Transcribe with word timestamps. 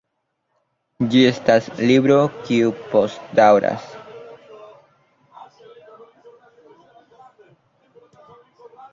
Ĝi 1.09 1.19
estas 1.31 1.65
libro 1.89 2.15
kiu 2.47 2.71
postdaŭras. 2.93 3.85